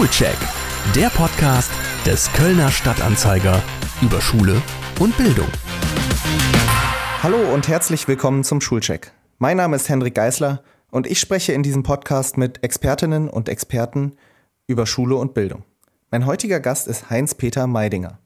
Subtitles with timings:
[0.00, 0.38] Schulcheck,
[0.96, 1.70] der Podcast
[2.06, 3.62] des Kölner Stadtanzeiger
[4.00, 4.62] über Schule
[4.98, 5.48] und Bildung.
[7.22, 9.12] Hallo und herzlich willkommen zum Schulcheck.
[9.36, 14.14] Mein Name ist Hendrik Geisler und ich spreche in diesem Podcast mit Expertinnen und Experten
[14.66, 15.64] über Schule und Bildung.
[16.10, 18.20] Mein heutiger Gast ist Heinz-Peter Meidinger,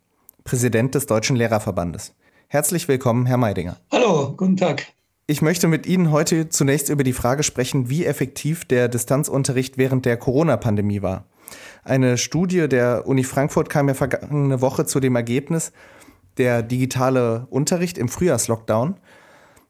[0.45, 2.15] Präsident des Deutschen Lehrerverbandes.
[2.47, 3.79] Herzlich willkommen, Herr Meidinger.
[3.91, 4.87] Hallo, guten Tag.
[5.27, 10.07] Ich möchte mit Ihnen heute zunächst über die Frage sprechen, wie effektiv der Distanzunterricht während
[10.07, 11.25] der Corona-Pandemie war.
[11.85, 15.73] Eine Studie der Uni Frankfurt kam ja vergangene Woche zu dem Ergebnis,
[16.39, 18.97] der digitale Unterricht im Frühjahrslockdown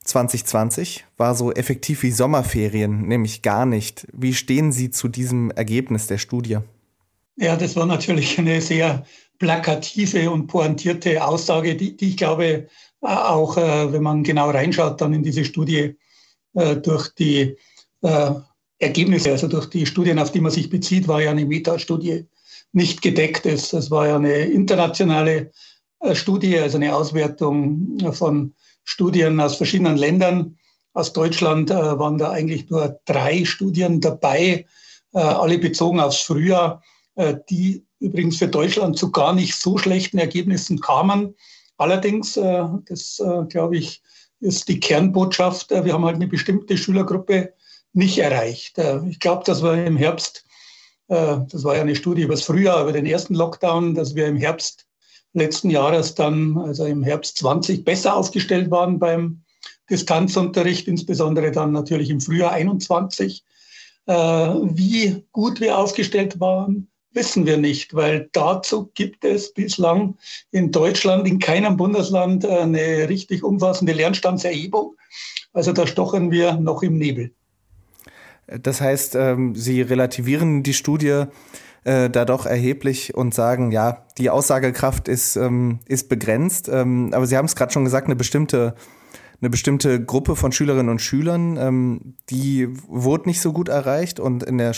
[0.05, 4.07] 2020 war so effektiv wie Sommerferien, nämlich gar nicht.
[4.13, 6.59] Wie stehen Sie zu diesem Ergebnis der Studie?
[7.37, 9.05] Ja, das war natürlich eine sehr
[9.39, 12.69] plakative und pointierte Aussage, die, die ich glaube,
[13.01, 15.97] auch äh, wenn man genau reinschaut, dann in diese Studie
[16.55, 17.57] äh, durch die
[18.03, 18.31] äh,
[18.85, 22.27] Ergebnisse, also durch die Studien, auf die man sich bezieht, war ja eine Metastudie
[22.73, 23.73] nicht gedeckt ist.
[23.73, 25.51] Das war ja eine internationale
[26.01, 30.59] äh, Studie, also eine Auswertung von Studien aus verschiedenen Ländern.
[30.93, 34.67] Aus Deutschland äh, waren da eigentlich nur drei Studien dabei,
[35.13, 36.83] äh, alle bezogen aufs Frühjahr,
[37.49, 41.37] die übrigens für Deutschland zu gar nicht so schlechten Ergebnissen kamen.
[41.77, 44.03] Allerdings, das glaube ich,
[44.41, 47.53] ist die Kernbotschaft, wir haben halt eine bestimmte Schülergruppe
[47.95, 48.79] nicht erreicht.
[49.09, 50.45] Ich glaube, dass wir im Herbst,
[51.09, 54.37] das war ja eine Studie über das Frühjahr, über den ersten Lockdown, dass wir im
[54.37, 54.87] Herbst
[55.35, 59.43] letzten Jahres dann, also im Herbst 20, besser aufgestellt waren beim
[59.91, 63.45] Distanzunterricht, insbesondere dann natürlich im Frühjahr 21.
[64.07, 70.17] Äh, wie gut wir aufgestellt waren, wissen wir nicht, weil dazu gibt es bislang
[70.51, 74.97] in Deutschland in keinem Bundesland eine richtig umfassende Lernstandserhebung.
[75.53, 77.33] Also da stochern wir noch im Nebel.
[78.47, 81.25] Das heißt, ähm, Sie relativieren die Studie
[81.85, 86.69] äh, da doch erheblich und sagen, ja, die Aussagekraft ist, ähm, ist begrenzt.
[86.69, 88.75] Ähm, aber Sie haben es gerade schon gesagt, eine bestimmte,
[89.41, 94.19] eine bestimmte Gruppe von Schülerinnen und Schülern, die wurde nicht so gut erreicht.
[94.19, 94.73] Und in der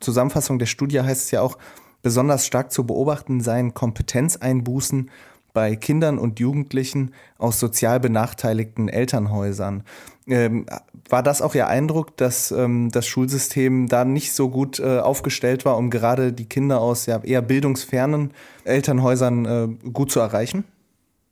[0.00, 1.58] Zusammenfassung der Studie heißt es ja auch,
[2.02, 5.10] besonders stark zu beobachten seien Kompetenzeinbußen
[5.52, 9.84] bei Kindern und Jugendlichen aus sozial benachteiligten Elternhäusern.
[10.26, 10.66] Ähm,
[11.08, 15.64] war das auch Ihr Eindruck, dass ähm, das Schulsystem da nicht so gut äh, aufgestellt
[15.64, 18.32] war, um gerade die Kinder aus ja, eher bildungsfernen
[18.64, 20.64] Elternhäusern äh, gut zu erreichen?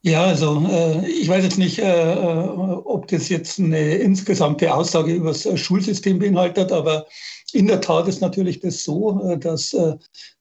[0.02, 5.12] Ja, also äh, ich weiß jetzt nicht, äh, äh, ob das jetzt eine insgesamte Aussage
[5.12, 7.06] über das Schulsystem beinhaltet, aber
[7.52, 9.76] in der Tat ist natürlich das so, äh, dass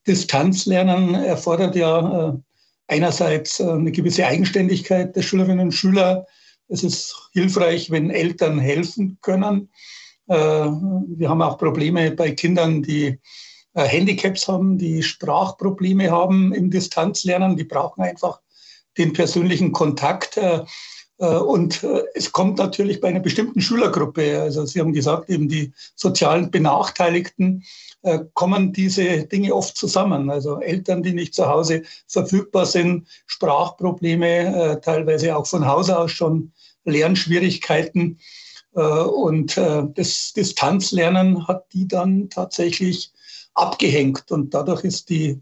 [0.07, 2.39] Distanzlernen erfordert ja
[2.87, 6.25] einerseits eine gewisse Eigenständigkeit der Schülerinnen und Schüler,
[6.69, 9.69] es ist hilfreich, wenn Eltern helfen können.
[10.27, 13.19] Äh, wir haben auch Probleme bei Kindern, die
[13.73, 17.57] äh, Handicaps haben, die Sprachprobleme haben im Distanzlernen.
[17.57, 18.39] Die brauchen einfach
[18.97, 20.39] den persönlichen Kontakt.
[21.19, 21.85] Äh, und
[22.15, 27.63] es kommt natürlich bei einer bestimmten Schülergruppe, also Sie haben gesagt, eben die sozialen Benachteiligten,
[28.33, 30.29] kommen diese Dinge oft zusammen.
[30.29, 36.53] Also Eltern, die nicht zu Hause verfügbar sind, Sprachprobleme, teilweise auch von Haus aus schon
[36.85, 38.17] Lernschwierigkeiten.
[38.75, 43.11] Äh, und äh, das Distanzlernen hat die dann tatsächlich
[43.53, 44.31] abgehängt.
[44.31, 45.41] Und dadurch ist die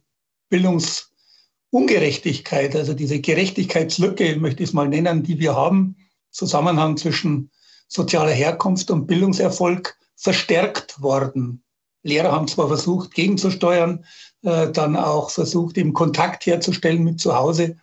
[1.71, 5.95] Bildungsungerechtigkeit, also diese Gerechtigkeitslücke, möchte ich es mal nennen, die wir haben,
[6.31, 7.51] Zusammenhang zwischen
[7.87, 11.63] sozialer Herkunft und Bildungserfolg, verstärkt worden.
[12.03, 14.03] Lehrer haben zwar versucht, gegenzusteuern,
[14.43, 17.77] äh, dann auch versucht, eben Kontakt herzustellen mit zu Hause,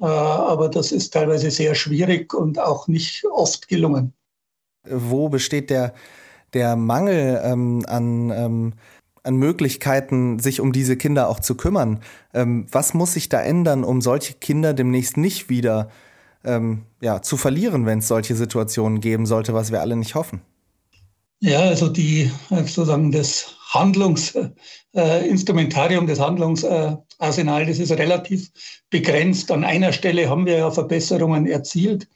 [0.00, 4.12] äh, aber das ist teilweise sehr schwierig und auch nicht oft gelungen.
[4.84, 5.94] Wo besteht der,
[6.52, 8.72] der Mangel ähm, an, ähm,
[9.24, 12.00] an Möglichkeiten, sich um diese Kinder auch zu kümmern?
[12.34, 15.90] Ähm, was muss sich da ändern, um solche Kinder demnächst nicht wieder
[16.44, 20.40] ähm, ja, zu verlieren, wenn es solche Situationen geben sollte, was wir alle nicht hoffen?
[21.40, 28.50] Ja, also die sozusagen das Handlungsinstrumentarium, äh, das Handlungsarsenal, das ist relativ
[28.90, 29.50] begrenzt.
[29.50, 32.06] An einer Stelle haben wir ja Verbesserungen erzielt.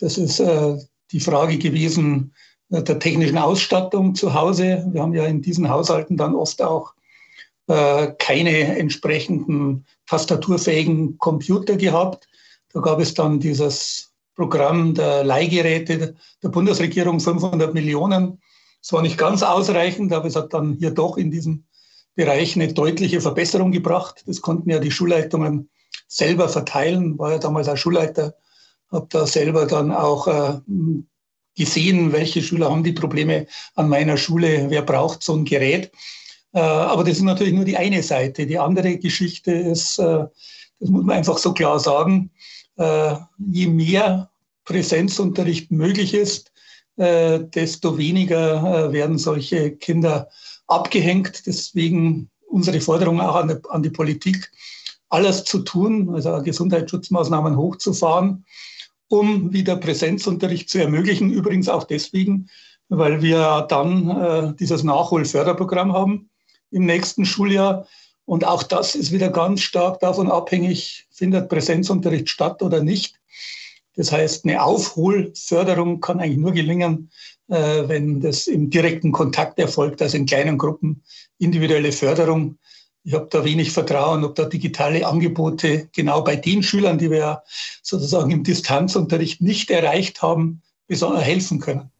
[0.00, 0.76] Das ist äh,
[1.12, 4.86] die Frage gewesen äh, der technischen Ausstattung zu Hause.
[4.92, 6.92] Wir haben ja in diesen Haushalten dann oft auch
[7.66, 12.28] äh, keine entsprechenden tastaturfähigen Computer gehabt.
[12.72, 18.38] Da gab es dann dieses Programm der Leihgeräte der Bundesregierung 500 Millionen
[18.82, 21.64] es war nicht ganz ausreichend, aber es hat dann hier doch in diesem
[22.14, 24.22] Bereich eine deutliche Verbesserung gebracht.
[24.26, 25.68] Das konnten ja die Schulleitungen
[26.06, 28.34] selber verteilen, war ja damals auch Schulleiter,
[28.90, 30.60] habe da selber dann auch äh,
[31.58, 35.90] gesehen, welche Schüler haben die Probleme an meiner Schule, wer braucht so ein Gerät.
[36.54, 38.46] Äh, aber das ist natürlich nur die eine Seite.
[38.46, 40.24] Die andere Geschichte ist, äh,
[40.80, 42.30] das muss man einfach so klar sagen,
[42.76, 44.30] äh, je mehr
[44.64, 46.52] Präsenzunterricht möglich ist,
[47.00, 50.28] desto weniger werden solche Kinder
[50.66, 51.46] abgehängt.
[51.46, 54.50] Deswegen unsere Forderung auch an die, Politik,
[55.08, 58.44] alles zu tun, also Gesundheitsschutzmaßnahmen hochzufahren,
[59.08, 61.30] um wieder Präsenzunterricht zu ermöglichen.
[61.30, 62.48] Übrigens auch deswegen,
[62.88, 66.30] weil wir dann äh, dieses Nachholförderprogramm haben
[66.70, 67.86] im nächsten Schuljahr.
[68.24, 73.18] Und auch das ist wieder ganz stark davon abhängig, findet Präsenzunterricht statt oder nicht.
[73.96, 77.10] Das heißt, eine Aufholförderung kann eigentlich nur gelingen,
[77.48, 81.02] äh, wenn das im direkten Kontakt erfolgt, also in kleinen Gruppen,
[81.38, 82.58] individuelle Förderung.
[83.08, 87.42] Ich habe da wenig Vertrauen, ob da digitale Angebote genau bei den Schülern, die wir
[87.80, 91.90] sozusagen im Distanzunterricht nicht erreicht haben, besonders helfen können.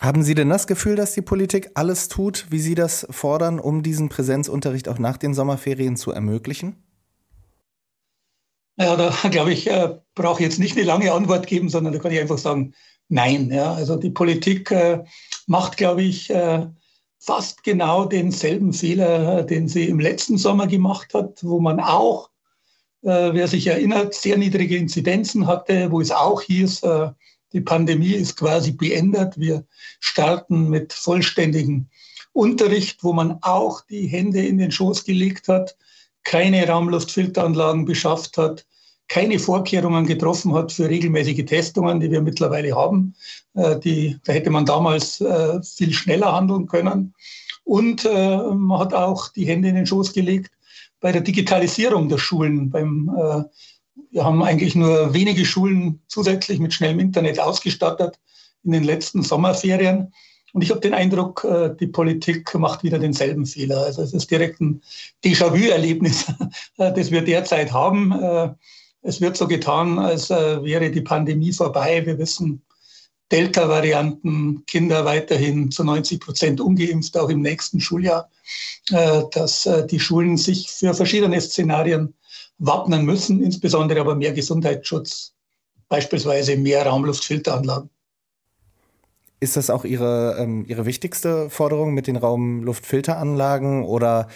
[0.00, 3.82] Haben Sie denn das Gefühl, dass die Politik alles tut, wie Sie das fordern, um
[3.82, 6.82] diesen Präsenzunterricht auch nach den Sommerferien zu ermöglichen?
[8.78, 11.98] Ja, da glaube ich, äh, brauche ich jetzt nicht eine lange Antwort geben, sondern da
[11.98, 12.72] kann ich einfach sagen,
[13.10, 13.50] nein.
[13.50, 13.74] Ja.
[13.74, 15.04] Also die Politik äh,
[15.46, 16.68] macht, glaube ich, äh,
[17.22, 22.30] fast genau denselben Fehler, äh, den sie im letzten Sommer gemacht hat, wo man auch,
[23.02, 27.10] äh, wer sich erinnert, sehr niedrige Inzidenzen hatte, wo es auch hieß, äh,
[27.52, 29.38] die Pandemie ist quasi beendet.
[29.38, 29.64] Wir
[30.00, 31.86] starten mit vollständigem
[32.32, 35.76] Unterricht, wo man auch die Hände in den Schoß gelegt hat,
[36.24, 38.66] keine Raumluftfilteranlagen beschafft hat,
[39.12, 43.14] keine Vorkehrungen getroffen hat für regelmäßige Testungen, die wir mittlerweile haben.
[43.52, 47.12] Äh, die, da hätte man damals äh, viel schneller handeln können.
[47.64, 50.50] Und äh, man hat auch die Hände in den Schoß gelegt
[51.00, 53.10] bei der Digitalisierung der Schulen, beim
[54.10, 58.18] wir haben eigentlich nur wenige Schulen zusätzlich mit schnellem Internet ausgestattet
[58.62, 60.12] in den letzten Sommerferien.
[60.52, 61.46] Und ich habe den Eindruck,
[61.80, 63.84] die Politik macht wieder denselben Fehler.
[63.84, 64.82] Also es ist direkt ein
[65.24, 66.26] Déjà-vu-Erlebnis,
[66.76, 68.54] das wir derzeit haben.
[69.02, 72.04] Äh, es wird so getan, als wäre die Pandemie vorbei.
[72.06, 72.62] Wir wissen,
[73.30, 78.28] Delta-Varianten, Kinder weiterhin zu 90 Prozent ungeimpft, auch im nächsten Schuljahr,
[78.90, 82.12] dass die Schulen sich für verschiedene Szenarien
[82.58, 85.32] wappnen müssen, insbesondere aber mehr Gesundheitsschutz,
[85.88, 87.90] beispielsweise mehr Raumluftfilteranlagen.
[89.40, 94.28] Ist das auch Ihre, ähm, Ihre wichtigste Forderung mit den Raumluftfilteranlagen oder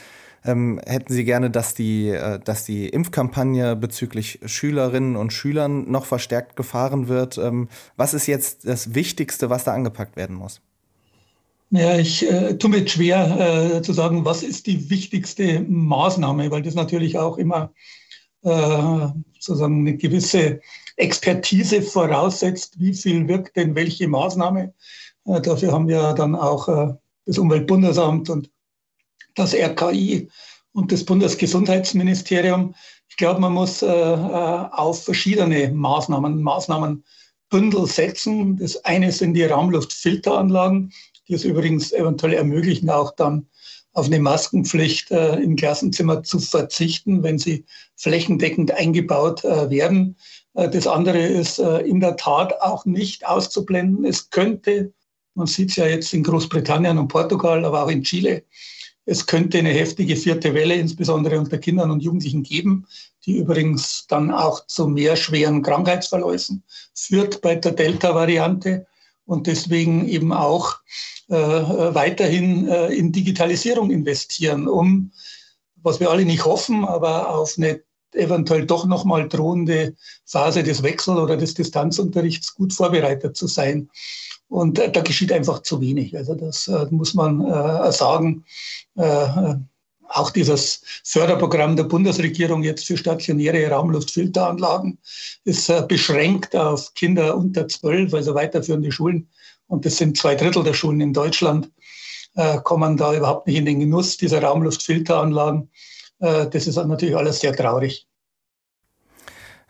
[0.47, 6.07] ähm, hätten Sie gerne, dass die, äh, dass die Impfkampagne bezüglich Schülerinnen und Schülern noch
[6.07, 7.39] verstärkt gefahren wird?
[7.39, 10.61] Ähm, was ist jetzt das Wichtigste, was da angepackt werden muss?
[11.71, 16.63] Ja, ich äh, tue mir schwer äh, zu sagen, was ist die wichtigste Maßnahme, weil
[16.63, 17.73] das natürlich auch immer
[18.43, 19.09] äh,
[19.41, 20.61] sozusagen eine gewisse
[20.97, 24.75] Expertise voraussetzt, wie viel wirkt denn welche Maßnahme.
[25.25, 26.95] Äh, dafür haben wir dann auch äh,
[27.27, 28.51] das Umweltbundesamt und
[29.37, 30.29] das RKI
[30.73, 32.75] und das Bundesgesundheitsministerium.
[33.09, 38.57] Ich glaube, man muss auf verschiedene Maßnahmen, Maßnahmenbündel setzen.
[38.59, 40.93] Das eine sind die Raumluftfilteranlagen,
[41.29, 43.47] die es übrigens eventuell ermöglichen, auch dann
[43.97, 47.65] auf eine Maskenpflicht äh, im Klassenzimmer zu verzichten, wenn sie
[47.97, 50.17] flächendeckend eingebaut äh, werden.
[50.53, 54.05] Äh, das andere ist äh, in der Tat auch nicht auszublenden.
[54.05, 54.93] Es könnte,
[55.35, 58.45] man sieht es ja jetzt in Großbritannien und Portugal, aber auch in Chile,
[59.07, 62.87] es könnte eine heftige vierte Welle, insbesondere unter Kindern und Jugendlichen geben,
[63.25, 68.87] die übrigens dann auch zu mehr schweren Krankheitsverläufen führt bei der Delta-Variante
[69.25, 70.77] und deswegen eben auch
[71.29, 75.13] äh, weiterhin äh, in Digitalisierung investieren, um,
[75.77, 77.81] was wir alle nicht hoffen, aber auf eine
[78.13, 83.91] eventuell doch nochmal drohende Phase des Wechsel- oder des Distanzunterrichts gut vorbereitet zu sein.
[84.49, 86.17] Und da geschieht einfach zu wenig.
[86.17, 88.45] Also das äh, muss man äh, sagen.
[88.97, 89.57] Äh,
[90.09, 94.99] auch dieses Förderprogramm der Bundesregierung jetzt für stationäre Raumluftfilteranlagen
[95.43, 99.29] ist beschränkt auf Kinder unter zwölf, also weiterführende Schulen.
[99.67, 101.73] Und das sind zwei Drittel der Schulen in Deutschland,
[102.63, 105.73] kommen da überhaupt nicht in den Genuss dieser Raumluftfilteranlagen.
[106.21, 108.07] Das ist natürlich alles sehr traurig.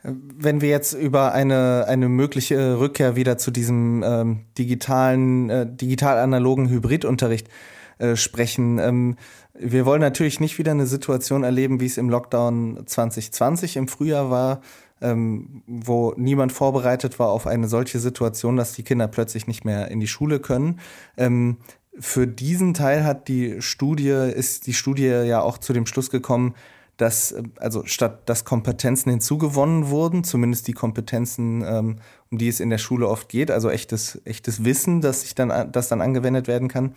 [0.09, 6.69] Wenn wir jetzt über eine, eine mögliche Rückkehr wieder zu diesem ähm, digitalen, äh, digital-analogen
[6.69, 7.49] Hybridunterricht
[7.97, 9.17] äh, sprechen, ähm,
[9.53, 14.29] wir wollen natürlich nicht wieder eine Situation erleben, wie es im Lockdown 2020 im Frühjahr
[14.29, 14.61] war,
[15.01, 19.91] ähm, wo niemand vorbereitet war auf eine solche Situation, dass die Kinder plötzlich nicht mehr
[19.91, 20.79] in die Schule können.
[21.17, 21.57] Ähm,
[21.99, 26.53] für diesen Teil hat die Studie, ist die Studie ja auch zu dem Schluss gekommen,
[26.97, 31.97] dass, also statt dass Kompetenzen hinzugewonnen wurden, zumindest die Kompetenzen, ähm,
[32.31, 35.71] um die es in der Schule oft geht, also echtes, echtes Wissen, das sich dann,
[35.71, 36.95] das dann angewendet werden kann,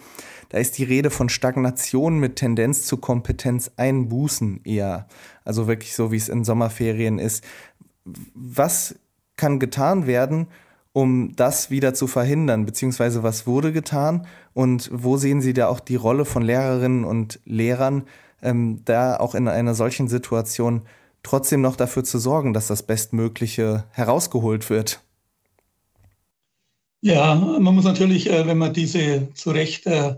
[0.48, 5.06] da ist die Rede von Stagnation mit Tendenz zu Kompetenz einbußen eher.
[5.44, 7.44] Also wirklich so, wie es in Sommerferien ist.
[8.34, 8.96] Was
[9.36, 10.48] kann getan werden,
[10.92, 15.80] um das wieder zu verhindern, beziehungsweise was wurde getan und wo sehen Sie da auch
[15.80, 18.04] die Rolle von Lehrerinnen und Lehrern,
[18.42, 20.82] ähm, da auch in einer solchen Situation
[21.22, 25.02] trotzdem noch dafür zu sorgen, dass das Bestmögliche herausgeholt wird?
[27.02, 30.16] Ja, man muss natürlich, äh, wenn man diese zu Recht äh,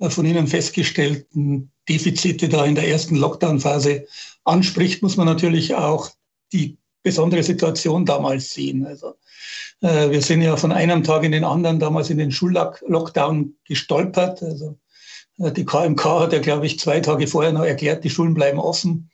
[0.00, 4.06] von Ihnen festgestellten Defizite da in der ersten Lockdown-Phase
[4.44, 6.10] anspricht, muss man natürlich auch
[6.52, 8.86] die besondere Situation damals sehen.
[8.86, 9.14] Also
[9.80, 14.42] äh, wir sind ja von einem Tag in den anderen damals in den Schullockdown gestolpert.
[14.42, 14.81] Also äh,
[15.38, 19.10] die KMK hat ja, glaube ich, zwei Tage vorher noch erklärt, die Schulen bleiben offen,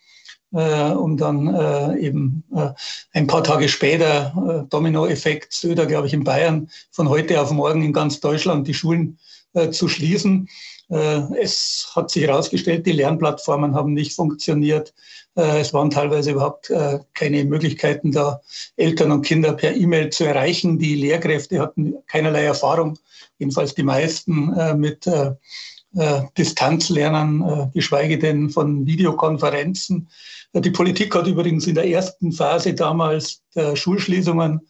[0.52, 2.70] äh, um dann äh, eben äh,
[3.12, 7.82] ein paar Tage später, äh, Dominoeffekt, Söder, glaube ich, in Bayern, von heute auf morgen
[7.82, 9.18] in ganz Deutschland die Schulen
[9.72, 10.46] zu schließen.
[10.90, 14.92] Es hat sich herausgestellt, die Lernplattformen haben nicht funktioniert.
[15.34, 16.70] Es waren teilweise überhaupt
[17.14, 18.42] keine Möglichkeiten, da
[18.76, 20.78] Eltern und Kinder per E-Mail zu erreichen.
[20.78, 22.98] Die Lehrkräfte hatten keinerlei Erfahrung,
[23.38, 25.08] jedenfalls die meisten mit
[25.96, 30.08] äh, Distanzlernen, äh, geschweige denn von Videokonferenzen.
[30.52, 34.60] Äh, die Politik hat übrigens in der ersten Phase damals der Schulschließungen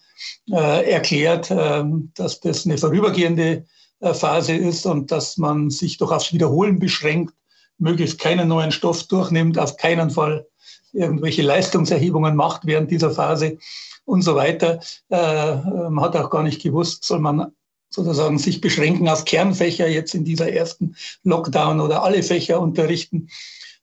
[0.50, 1.84] äh, erklärt, äh,
[2.14, 3.64] dass das eine vorübergehende
[4.00, 7.34] äh, Phase ist und dass man sich doch aufs Wiederholen beschränkt,
[7.78, 10.46] möglichst keinen neuen Stoff durchnimmt, auf keinen Fall
[10.92, 13.58] irgendwelche Leistungserhebungen macht während dieser Phase
[14.04, 14.80] und so weiter.
[15.10, 17.52] man hat auch gar nicht gewusst, soll man
[17.90, 23.28] sozusagen sich beschränken auf Kernfächer jetzt in dieser ersten Lockdown oder alle Fächer unterrichten.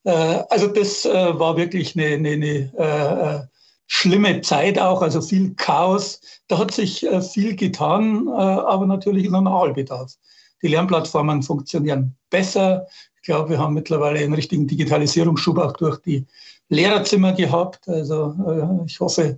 [0.06, 3.48] Äh, also das äh, war wirklich eine, eine, eine äh,
[3.88, 6.22] schlimme Zeit auch, also viel Chaos.
[6.48, 10.12] Da hat sich viel getan, aber natürlich noch Nachholbedarf.
[10.64, 12.88] Die Lernplattformen funktionieren besser.
[13.18, 16.26] Ich glaube, wir haben mittlerweile einen richtigen Digitalisierungsschub auch durch die
[16.70, 17.88] Lehrerzimmer gehabt.
[17.88, 19.38] Also ich hoffe,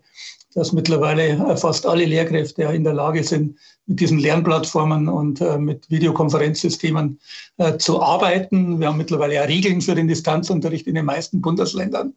[0.57, 5.87] dass mittlerweile fast alle Lehrkräfte in der Lage sind, mit diesen Lernplattformen und äh, mit
[5.91, 7.19] Videokonferenzsystemen
[7.57, 8.79] äh, zu arbeiten.
[8.79, 12.15] Wir haben mittlerweile ja Regeln für den Distanzunterricht in den meisten Bundesländern.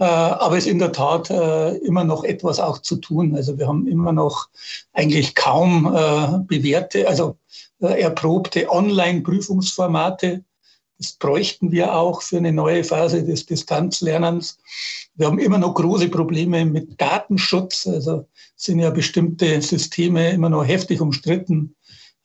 [0.00, 3.36] Äh, aber es ist in der Tat äh, immer noch etwas auch zu tun.
[3.36, 4.48] Also wir haben immer noch
[4.92, 7.36] eigentlich kaum äh, bewährte, also
[7.80, 10.42] äh, erprobte Online-Prüfungsformate.
[11.00, 14.58] Das bräuchten wir auch für eine neue Phase des Distanzlernens.
[15.14, 17.86] Wir haben immer noch große Probleme mit Datenschutz.
[17.86, 21.74] Also sind ja bestimmte Systeme immer noch heftig umstritten.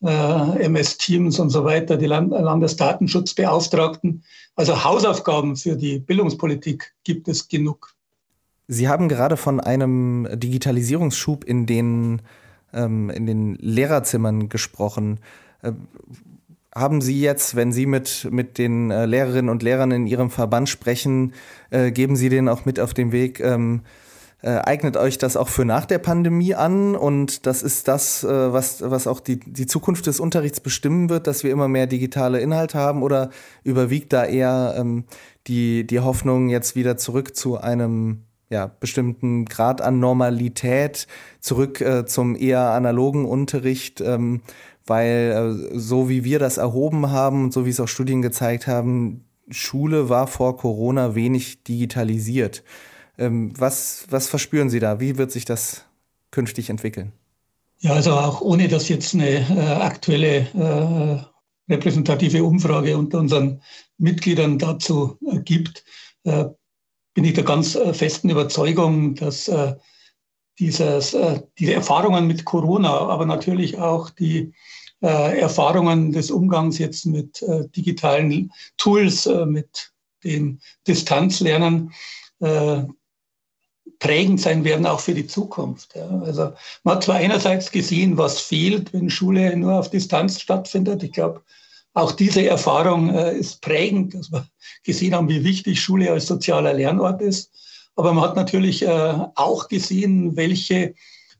[0.04, 4.26] Äh, MS-Teams und so weiter, die Land Landesdatenschutzbeauftragten.
[4.58, 7.96] Also Hausaufgaben für die Bildungspolitik gibt es genug.
[8.68, 12.24] Sie haben gerade von einem Digitalisierungsschub in den,
[12.74, 15.22] ähm, in den Lehrerzimmern gesprochen.
[16.78, 20.68] Haben Sie jetzt, wenn Sie mit, mit den äh, Lehrerinnen und Lehrern in Ihrem Verband
[20.68, 21.34] sprechen,
[21.70, 23.84] äh, geben Sie denen auch mit auf den Weg, ähm,
[24.42, 26.96] äh, eignet euch das auch für nach der Pandemie an?
[26.96, 31.28] Und das ist das, äh, was, was auch die, die Zukunft des Unterrichts bestimmen wird,
[31.28, 33.04] dass wir immer mehr digitale Inhalte haben?
[33.04, 33.30] Oder
[33.64, 35.06] überwiegt da eher ähm,
[35.48, 41.08] die, die Hoffnung jetzt wieder zurück zu einem ja, bestimmten Grad an Normalität,
[41.40, 44.42] zurück äh, zum eher analogen Unterricht, ähm,
[44.86, 48.68] weil äh, so wie wir das erhoben haben und so wie es auch Studien gezeigt
[48.68, 52.64] haben, Schule war vor Corona wenig digitalisiert.
[53.18, 55.00] Ähm, was, was verspüren Sie da?
[55.00, 55.86] Wie wird sich das
[56.32, 57.14] künftig entwickeln?
[57.80, 63.62] Ja, also auch ohne dass jetzt eine äh, aktuelle äh, repräsentative Umfrage unter unseren
[63.98, 65.84] Mitgliedern dazu äh, gibt,
[66.24, 66.46] äh,
[67.14, 69.50] bin ich der ganz äh, festen Überzeugung, dass
[70.60, 74.54] dieses, äh, diese Erfahrungen mit Corona, aber natürlich auch die
[75.02, 79.92] äh, Erfahrungen des Umgangs jetzt mit äh, digitalen Tools, äh, mit
[80.24, 81.92] dem Distanzlernen
[82.40, 82.84] äh,
[84.00, 85.96] prägend sein werden auch für die Zukunft.
[85.96, 91.04] Also man hat zwar einerseits gesehen, was fehlt, wenn Schule nur auf Distanz stattfindet.
[91.04, 91.42] Ich glaube,
[91.94, 94.46] auch diese Erfahrung äh, ist prägend, dass wir
[94.84, 97.52] gesehen haben, wie wichtig Schule als sozialer Lernort ist.
[97.96, 100.94] Aber man hat natürlich äh, auch gesehen, welche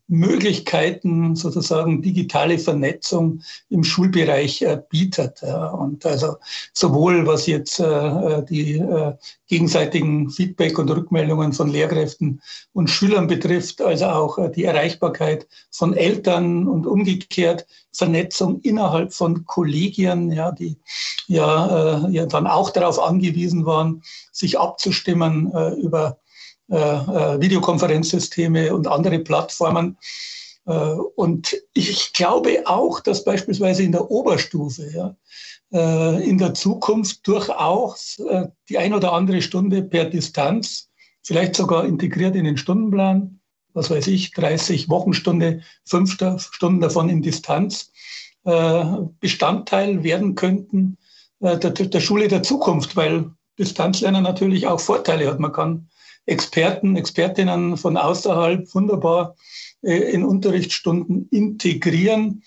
[0.08, 5.42] Möglichkeiten, sozusagen digitale Vernetzung im Schulbereich äh, bietet.
[5.42, 6.36] Und also
[6.74, 8.84] sowohl was jetzt äh, die
[9.48, 12.42] gegenseitigen Feedback und Rückmeldungen von Lehrkräften
[12.74, 20.32] und Schülern betrifft, als auch die Erreichbarkeit von Eltern und umgekehrt Vernetzung innerhalb von Kollegien,
[20.32, 20.78] ja, die
[21.28, 26.18] ja, ja dann auch darauf angewiesen waren, sich abzustimmen über
[26.68, 29.98] Videokonferenzsysteme und andere Plattformen.
[30.66, 35.16] Äh, und ich glaube auch, dass beispielsweise in der Oberstufe ja,
[35.72, 38.22] in der Zukunft durchaus
[38.70, 40.90] die ein oder andere Stunde per Distanz,
[41.24, 43.42] vielleicht sogar integriert in den Stundenplan,
[43.74, 47.92] was weiß ich, 30 Wochenstunde, fünf Stunden davon in Distanz,
[49.20, 50.98] Bestandteil werden könnten
[51.42, 55.40] der, der Schule der Zukunft, weil Distanzlernen natürlich auch Vorteile hat.
[55.40, 55.90] Man kann
[56.26, 59.36] Experten, Expertinnen von außerhalb wunderbar
[59.86, 62.44] äh, in Unterrichtsstunden integrieren,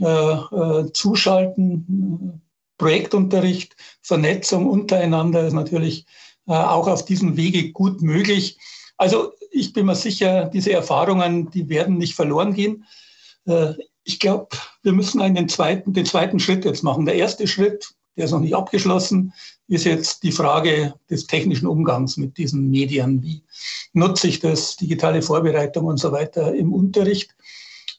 [0.00, 2.42] äh, äh, zuschalten.
[2.78, 6.06] Projektunterricht, Vernetzung untereinander ist natürlich
[6.46, 8.56] auch auf diesem Wege gut möglich.
[8.96, 12.86] Also ich bin mir sicher, diese Erfahrungen, die werden nicht verloren gehen.
[14.04, 14.48] Ich glaube,
[14.82, 17.04] wir müssen einen zweiten, den zweiten Schritt jetzt machen.
[17.04, 19.32] Der erste Schritt, der ist noch nicht abgeschlossen,
[19.66, 23.22] ist jetzt die Frage des technischen Umgangs mit diesen Medien.
[23.22, 23.42] Wie
[23.94, 27.34] nutze ich das, digitale Vorbereitung und so weiter im Unterricht?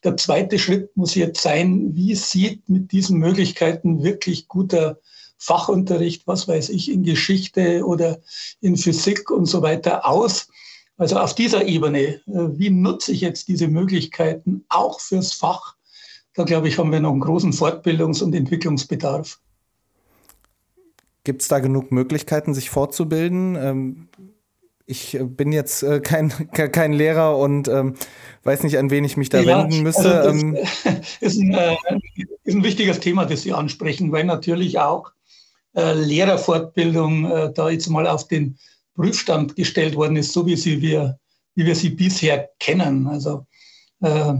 [0.04, 5.00] Der zweite Schritt muss jetzt sein, wie sieht mit diesen Möglichkeiten wirklich guter
[5.40, 8.20] Fachunterricht, was weiß ich, in Geschichte oder
[8.60, 10.50] in Physik und so weiter aus?
[10.98, 15.76] Also auf dieser Ebene, äh, wie nutze ich jetzt diese Möglichkeiten auch fürs Fach?
[16.36, 19.40] Da glaube ich, haben wir noch einen großen Fortbildungs- und Entwicklungsbedarf.
[21.24, 23.56] Gibt es da genug Möglichkeiten, sich fortzubilden?
[23.56, 24.10] Ähm,
[24.86, 27.96] ich bin jetzt äh, kein, kein Lehrer und ähm,
[28.44, 30.22] weiß nicht, an wen ich mich da ja, wenden müsste.
[30.22, 30.48] Also
[31.22, 31.76] ist, ein, äh,
[32.44, 35.12] ist, ein, wichtiges Thema, das Sie ansprechen, weil natürlich auch
[35.76, 38.58] äh, Lehrerfortbildung äh, da jetzt mal auf den
[38.96, 41.18] Prüfstand gestellt worden ist, so wie, sie wir,
[41.56, 43.08] wie wir sie bisher kennen.
[43.08, 43.46] Also
[44.02, 44.34] äh,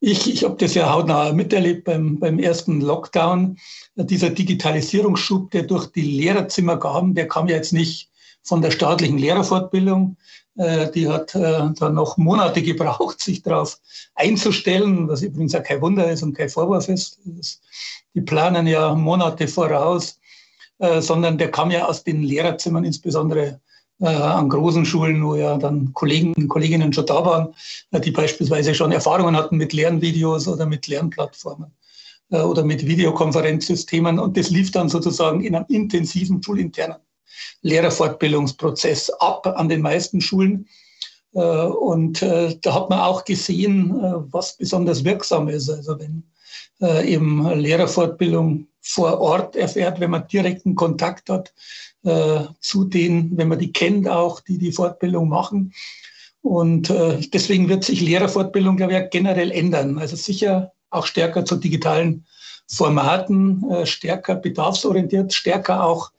[0.00, 3.58] ich, ich habe das ja hautnah miterlebt beim, beim ersten Lockdown.
[3.96, 8.10] Dieser Digitalisierungsschub, der durch die Lehrerzimmer kam, der kam ja jetzt nicht
[8.42, 10.16] von der staatlichen Lehrerfortbildung.
[10.56, 13.80] Äh, die hat äh, dann noch Monate gebraucht, sich darauf
[14.14, 17.20] einzustellen, was übrigens auch kein Wunder ist und kein Vorwurf ist.
[18.14, 20.18] Die planen ja Monate voraus,
[20.78, 23.60] äh, sondern der kam ja aus den Lehrerzimmern, insbesondere
[23.98, 27.54] an großen Schulen, wo ja dann Kollegen und Kolleginnen schon da waren,
[27.92, 31.70] äh, die beispielsweise schon Erfahrungen hatten mit Lernvideos oder mit Lernplattformen
[32.30, 34.18] äh, oder mit Videokonferenzsystemen.
[34.18, 36.98] Und das lief dann sozusagen in einem intensiven schulinternen
[37.62, 40.68] Lehrerfortbildungsprozess ab an den meisten Schulen.
[41.34, 45.70] Äh, und äh, da hat man auch gesehen, äh, was besonders wirksam ist.
[45.70, 46.22] Also wenn
[46.78, 51.54] eben Lehrerfortbildung vor Ort erfährt, wenn man direkten Kontakt hat
[52.06, 55.74] äh, zu denen, wenn man die kennt auch, die die Fortbildung machen.
[56.40, 59.98] Und äh, deswegen wird sich Lehrerfortbildung, glaube ich, generell ändern.
[59.98, 62.24] Also sicher auch stärker zu digitalen
[62.68, 66.12] Formaten, äh, stärker bedarfsorientiert, stärker auch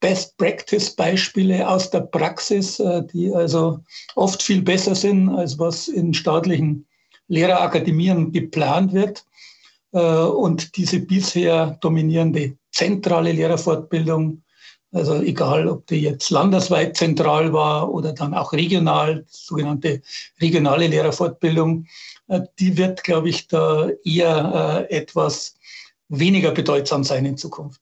[0.00, 3.80] Best-Practice-Beispiele aus der Praxis, äh, die also
[4.16, 6.86] oft viel besser sind, als was in staatlichen
[7.28, 9.24] Lehrerakademien geplant wird.
[9.92, 14.42] Äh, und diese bisher dominierende zentrale Lehrerfortbildung
[14.92, 20.02] also egal, ob die jetzt landesweit zentral war oder dann auch regional, sogenannte
[20.40, 21.86] regionale Lehrerfortbildung,
[22.28, 25.54] äh, die wird, glaube ich, da eher äh, etwas
[26.08, 27.80] weniger bedeutsam sein in Zukunft.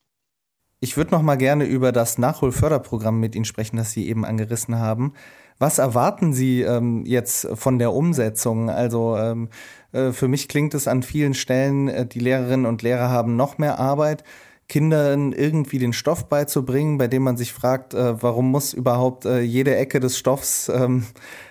[0.81, 4.79] Ich würde noch mal gerne über das Nachholförderprogramm mit Ihnen sprechen, das Sie eben angerissen
[4.79, 5.15] haben.
[5.59, 8.71] Was erwarten Sie ähm, jetzt von der Umsetzung?
[8.71, 9.49] Also ähm,
[9.93, 13.59] äh, für mich klingt es an vielen Stellen, äh, die Lehrerinnen und Lehrer haben noch
[13.59, 14.23] mehr Arbeit.
[14.69, 19.41] Kindern irgendwie den Stoff beizubringen, bei dem man sich fragt, äh, warum muss überhaupt äh,
[19.41, 21.07] jede Ecke des Stoffs ähm,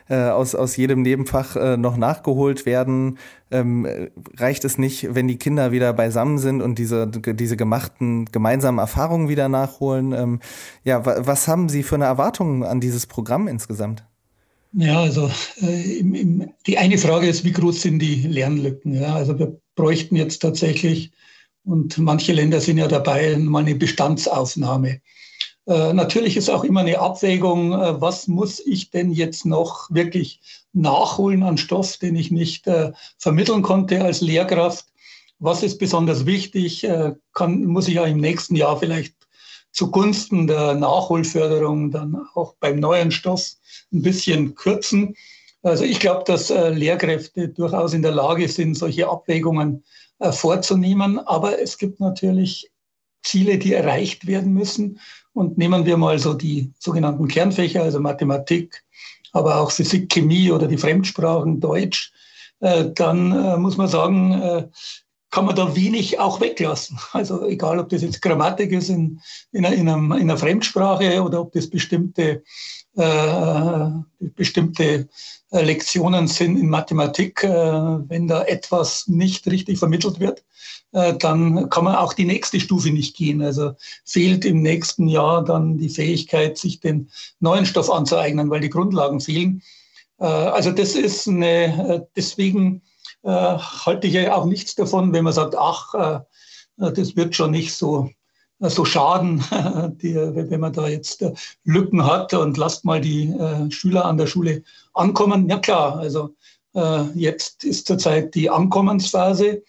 [0.07, 3.17] äh, aus, aus jedem Nebenfach äh, noch nachgeholt werden?
[3.49, 3.87] Ähm,
[4.35, 9.29] reicht es nicht, wenn die Kinder wieder beisammen sind und diese, diese gemachten gemeinsamen Erfahrungen
[9.29, 10.11] wieder nachholen?
[10.11, 10.39] Ähm,
[10.83, 14.03] ja, was haben Sie für eine Erwartung an dieses Programm insgesamt?
[14.73, 18.93] Ja, also äh, im, im, die eine Frage ist, wie groß sind die Lernlücken?
[18.93, 21.11] Ja, also wir bräuchten jetzt tatsächlich
[21.67, 25.01] und manche Länder sind ja dabei, mal eine Bestandsaufnahme.
[25.67, 30.39] Äh, natürlich ist auch immer eine Abwägung, äh, was muss ich denn jetzt noch wirklich
[30.71, 34.85] nachholen an Stoff, den ich nicht äh, vermitteln konnte als Lehrkraft.
[35.39, 36.87] Was ist besonders wichtig?
[37.33, 39.13] Kann, muss ich ja im nächsten Jahr vielleicht
[39.71, 43.51] zugunsten der Nachholförderung dann auch beim neuen Stoff
[43.93, 45.15] ein bisschen kürzen.
[45.67, 49.83] Also ich glaube, dass äh, Lehrkräfte durchaus in der Lage sind, solche Abwägungen
[50.19, 51.19] äh, vorzunehmen.
[51.19, 52.71] Aber es gibt natürlich
[53.23, 54.99] Ziele, die erreicht werden müssen.
[55.33, 58.83] Und nehmen wir mal so die sogenannten Kernfächer, also Mathematik,
[59.33, 62.11] aber auch Physik, Chemie oder die Fremdsprachen, Deutsch,
[62.61, 64.67] äh, dann äh, muss man sagen, äh,
[65.29, 66.99] kann man da wenig auch weglassen.
[67.11, 69.19] Also egal, ob das jetzt Grammatik ist in,
[69.51, 72.43] in, einer, in einer Fremdsprache oder ob das bestimmte,
[72.95, 75.07] äh, bestimmte
[75.51, 77.43] Lektionen sind in Mathematik.
[77.43, 80.43] Äh, wenn da etwas nicht richtig vermittelt wird,
[80.91, 83.41] äh, dann kann man auch die nächste Stufe nicht gehen.
[83.41, 83.73] Also
[84.05, 87.09] fehlt im nächsten Jahr dann die Fähigkeit, sich den
[87.39, 89.61] neuen Stoff anzueignen, weil die Grundlagen fehlen.
[90.19, 92.81] Äh, also das ist eine, deswegen
[93.23, 96.21] halte ich ja auch nichts davon, wenn man sagt, ach,
[96.77, 98.09] das wird schon nicht so
[98.59, 99.43] so schaden,
[100.01, 101.23] die, wenn man da jetzt
[101.63, 103.33] Lücken hat und lasst mal die
[103.69, 105.49] Schüler an der Schule ankommen.
[105.49, 106.35] Ja klar, also
[107.13, 109.63] jetzt ist zurzeit die Ankommensphase.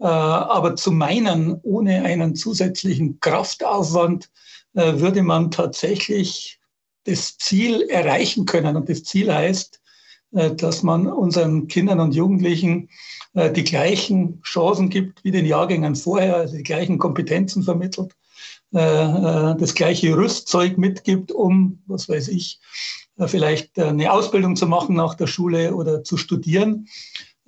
[0.00, 4.30] Äh, aber zu meinen, ohne einen zusätzlichen Kraftaufwand
[4.74, 6.58] äh, würde man tatsächlich
[7.04, 8.76] das Ziel erreichen können.
[8.76, 9.79] Und das Ziel heißt, äh,
[10.32, 12.88] dass man unseren Kindern und Jugendlichen
[13.34, 18.14] die gleichen Chancen gibt wie den Jahrgängen vorher, also die gleichen Kompetenzen vermittelt,
[18.70, 22.60] das gleiche Rüstzeug mitgibt, um, was weiß ich,
[23.26, 26.86] vielleicht eine Ausbildung zu machen nach der Schule oder zu studieren.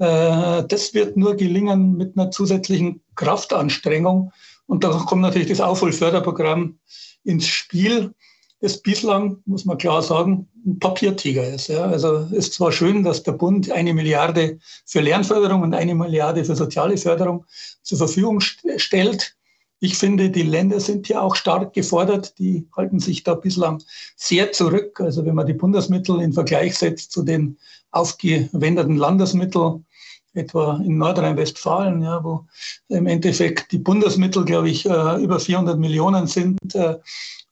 [0.03, 4.33] Äh, das wird nur gelingen mit einer zusätzlichen Kraftanstrengung.
[4.67, 6.79] Und da kommt natürlich das Aufholförderprogramm
[7.25, 8.15] ins Spiel,
[8.63, 11.67] das bislang, muss man klar sagen, ein Papiertiger ist.
[11.67, 11.85] Ja.
[11.85, 16.55] Also ist zwar schön, dass der Bund eine Milliarde für Lernförderung und eine Milliarde für
[16.55, 17.45] soziale Förderung
[17.83, 19.35] zur Verfügung stellt.
[19.81, 22.39] Ich finde, die Länder sind hier auch stark gefordert.
[22.39, 23.83] Die halten sich da bislang
[24.15, 25.01] sehr zurück.
[25.01, 27.59] Also wenn man die Bundesmittel in Vergleich setzt zu den
[27.91, 29.85] aufgewendeten Landesmitteln,
[30.35, 32.47] etwa in Nordrhein-Westfalen, ja, wo
[32.89, 36.97] im Endeffekt die Bundesmittel, glaube ich, äh, über 400 Millionen sind äh,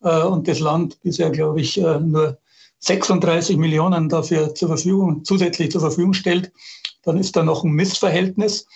[0.03, 2.39] äh, und das Land bisher, glaube ich, nur
[2.79, 6.51] 36 Millionen dafür zur Verfügung, zusätzlich zur Verfügung stellt,
[7.03, 8.67] dann ist da noch ein Missverhältnis.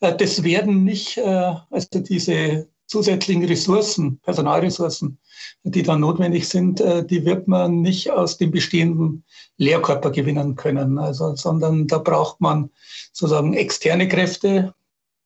[0.00, 5.18] Das werden nicht, also diese zusätzlichen Ressourcen, Personalressourcen,
[5.62, 9.24] die dann notwendig sind, äh, die wird man nicht aus dem bestehenden
[9.56, 12.70] Lehrkörper gewinnen können, also, sondern da braucht man
[13.12, 14.74] sozusagen externe Kräfte.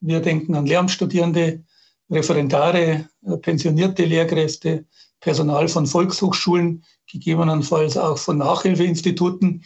[0.01, 1.64] Wir denken an Lehramtsstudierende,
[2.11, 4.85] Referendare, äh, pensionierte Lehrkräfte,
[5.21, 9.64] Personal von Volkshochschulen, gegebenenfalls auch von Nachhilfeinstituten.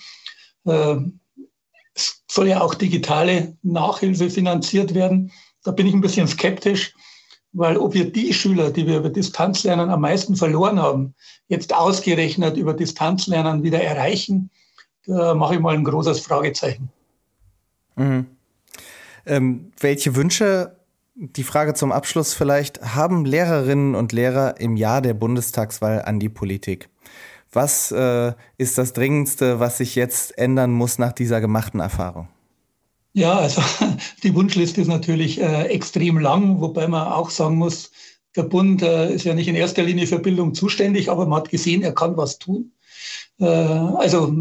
[0.65, 0.97] Äh,
[1.95, 5.31] es soll ja auch digitale Nachhilfe finanziert werden.
[5.63, 6.95] Da bin ich ein bisschen skeptisch
[7.53, 11.15] weil ob wir die Schüler, die wir über Distanzlernen am meisten verloren haben,
[11.49, 14.51] jetzt ausgerechnet über Distanzlernen wieder erreichen,
[15.07, 16.88] da mache ich mal ein großes Fragezeichen.
[17.97, 18.27] Mhm.
[19.27, 20.77] Ähm, welche Wünsche,
[21.15, 26.29] die Frage zum Abschluss vielleicht, haben Lehrerinnen und Lehrer im Jahr der Bundestagswahl an die
[26.29, 26.88] Politik?
[27.53, 32.29] Was äh, ist das Dringendste, was sich jetzt ändern muss nach dieser gemachten Erfahrung?
[33.14, 33.62] Ja, also
[34.22, 37.90] die Wunschliste ist natürlich äh, extrem lang, wobei man auch sagen muss,
[38.37, 41.51] der Bund äh, ist ja nicht in erster Linie für Bildung zuständig, aber man hat
[41.51, 42.72] gesehen, er kann was tun.
[43.38, 44.35] Äh, also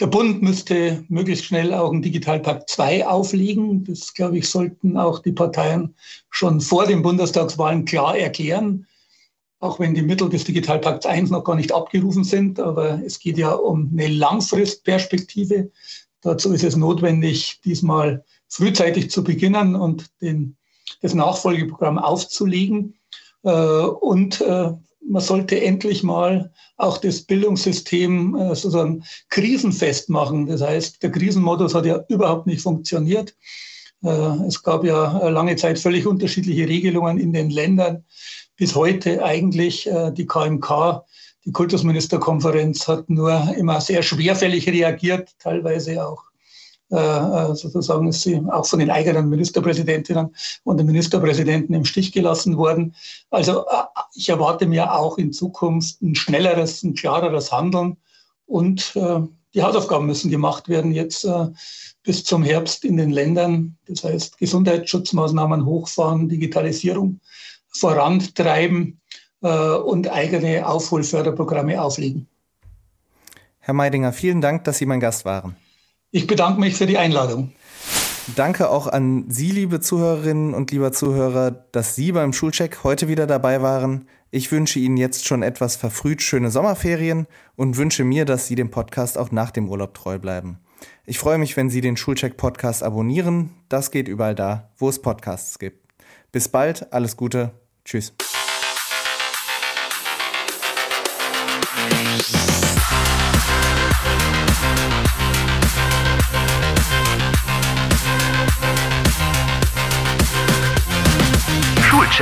[0.00, 3.84] der Bund müsste möglichst schnell auch einen Digitalpakt 2 auflegen.
[3.84, 5.94] Das, glaube ich, sollten auch die Parteien
[6.30, 8.86] schon vor den Bundestagswahlen klar erklären,
[9.60, 12.58] auch wenn die Mittel des Digitalpakts 1 noch gar nicht abgerufen sind.
[12.58, 15.70] Aber es geht ja um eine Langfristperspektive.
[16.22, 20.56] Dazu ist es notwendig, diesmal frühzeitig zu beginnen und den,
[21.00, 22.94] das Nachfolgeprogramm aufzulegen.
[23.42, 24.72] Äh, und äh,
[25.04, 30.46] man sollte endlich mal auch das Bildungssystem äh, sozusagen krisenfest machen.
[30.46, 33.36] Das heißt, der Krisenmodus hat ja überhaupt nicht funktioniert.
[34.48, 38.04] Es gab ja lange Zeit völlig unterschiedliche Regelungen in den Ländern.
[38.56, 41.04] Bis heute eigentlich die KMK
[41.44, 46.22] die Kultusministerkonferenz hat nur immer sehr schwerfällig reagiert, teilweise auch
[46.92, 52.12] äh, äh, sozusagen ist sie auch von den eigenen Ministerpräsidentinnen und den Ministerpräsidenten im Stich
[52.12, 52.94] gelassen worden.
[53.30, 57.96] Also äh, ich erwarte mir auch in Zukunft ein schnelleres, ein klareres Handeln
[58.46, 58.94] und
[59.54, 61.26] die Hausaufgaben müssen gemacht werden jetzt
[62.02, 63.78] bis zum Herbst in den Ländern.
[63.86, 67.20] Das heißt Gesundheitsschutzmaßnahmen hochfahren, Digitalisierung
[67.68, 69.00] vorantreiben
[69.42, 72.28] und eigene Aufholförderprogramme auflegen.
[73.58, 75.56] Herr Meidinger, vielen Dank, dass Sie mein Gast waren.
[76.10, 77.52] Ich bedanke mich für die Einladung.
[78.36, 83.26] Danke auch an Sie, liebe Zuhörerinnen und lieber Zuhörer, dass Sie beim Schulcheck heute wieder
[83.26, 84.06] dabei waren.
[84.30, 87.26] Ich wünsche Ihnen jetzt schon etwas verfrüht schöne Sommerferien
[87.56, 90.58] und wünsche mir, dass Sie dem Podcast auch nach dem Urlaub treu bleiben.
[91.04, 93.50] Ich freue mich, wenn Sie den Schulcheck-Podcast abonnieren.
[93.68, 95.86] Das geht überall da, wo es Podcasts gibt.
[96.30, 97.50] Bis bald, alles Gute,
[97.84, 98.14] tschüss.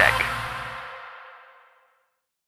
[0.00, 0.29] Schulcheck